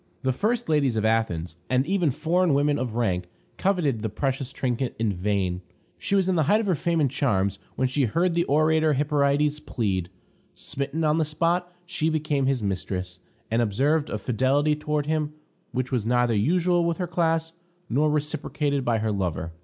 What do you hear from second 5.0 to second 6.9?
vain. She was in the height of her